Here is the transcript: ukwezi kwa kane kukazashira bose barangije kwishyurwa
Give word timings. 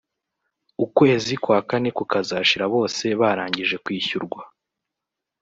ukwezi 0.85 1.33
kwa 1.43 1.59
kane 1.69 1.89
kukazashira 1.97 2.65
bose 2.73 3.05
barangije 3.19 3.75
kwishyurwa 3.83 4.41